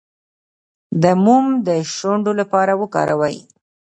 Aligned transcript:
د 1.03 1.03
موم 1.23 1.45
د 1.67 1.69
شونډو 1.95 2.31
لپاره 2.39 2.73
وکاروئ 2.81 3.37